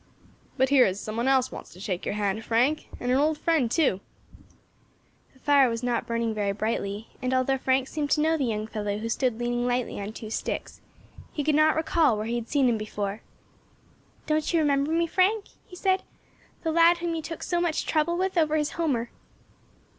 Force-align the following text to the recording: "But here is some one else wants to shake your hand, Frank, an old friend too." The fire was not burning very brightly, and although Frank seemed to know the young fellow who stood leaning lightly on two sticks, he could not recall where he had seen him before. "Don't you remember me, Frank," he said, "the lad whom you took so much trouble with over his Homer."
"But 0.57 0.69
here 0.69 0.87
is 0.87 0.99
some 0.99 1.15
one 1.15 1.27
else 1.27 1.51
wants 1.51 1.71
to 1.73 1.79
shake 1.79 2.07
your 2.07 2.15
hand, 2.15 2.43
Frank, 2.43 2.87
an 2.99 3.11
old 3.11 3.37
friend 3.37 3.69
too." 3.69 4.01
The 5.33 5.39
fire 5.39 5.69
was 5.69 5.83
not 5.83 6.07
burning 6.07 6.33
very 6.33 6.53
brightly, 6.53 7.09
and 7.21 7.35
although 7.35 7.59
Frank 7.59 7.87
seemed 7.87 8.09
to 8.09 8.19
know 8.21 8.35
the 8.35 8.45
young 8.45 8.65
fellow 8.65 8.97
who 8.97 9.07
stood 9.09 9.37
leaning 9.37 9.67
lightly 9.67 10.01
on 10.01 10.11
two 10.11 10.31
sticks, 10.31 10.81
he 11.31 11.43
could 11.43 11.53
not 11.53 11.75
recall 11.75 12.17
where 12.17 12.25
he 12.25 12.33
had 12.33 12.49
seen 12.49 12.67
him 12.67 12.79
before. 12.79 13.21
"Don't 14.25 14.51
you 14.51 14.59
remember 14.59 14.91
me, 14.91 15.05
Frank," 15.05 15.45
he 15.67 15.75
said, 15.75 16.01
"the 16.63 16.71
lad 16.71 16.97
whom 16.97 17.13
you 17.13 17.21
took 17.21 17.43
so 17.43 17.61
much 17.61 17.85
trouble 17.85 18.17
with 18.17 18.39
over 18.39 18.55
his 18.55 18.71
Homer." 18.71 19.11